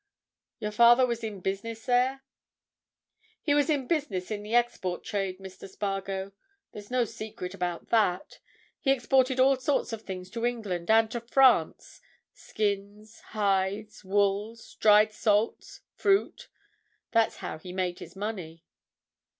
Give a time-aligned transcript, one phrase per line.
[0.59, 2.23] "Your father was in business there?"
[3.43, 5.69] "He was in business in the export trade, Mr.
[5.69, 6.31] Spargo.
[6.71, 8.39] There's no secret about that.
[8.79, 15.81] He exported all sorts of things to England and to France—skins, hides, wools, dried salts,
[15.93, 16.49] fruit.
[17.11, 18.63] That's how he made his money."